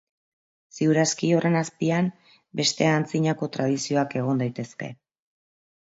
[0.77, 2.09] Ziur aski horren azpian
[2.61, 4.91] beste antzinako tradizioak egon daitezke.